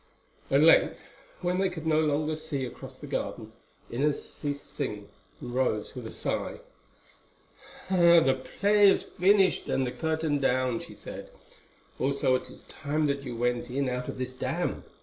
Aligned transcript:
At 0.49 0.61
length, 0.61 1.03
when 1.41 1.59
they 1.59 1.69
could 1.69 1.85
no 1.85 1.99
longer 1.99 2.35
see 2.35 2.65
across 2.65 2.97
the 2.97 3.05
garden, 3.05 3.51
Inez 3.91 4.27
ceased 4.33 4.71
singing 4.71 5.09
and 5.39 5.53
rose 5.53 5.93
with 5.93 6.07
a 6.07 6.11
sigh. 6.11 6.59
"The 7.87 8.41
play 8.59 8.89
is 8.89 9.03
finished 9.03 9.69
and 9.69 9.85
the 9.85 9.91
curtain 9.91 10.39
down," 10.39 10.79
she 10.79 10.95
said; 10.95 11.29
"also 11.99 12.33
it 12.33 12.49
is 12.49 12.63
time 12.63 13.05
that 13.05 13.21
you 13.21 13.35
went 13.35 13.69
in 13.69 13.89
out 13.89 14.07
of 14.09 14.17
this 14.17 14.33
damp. 14.33 14.85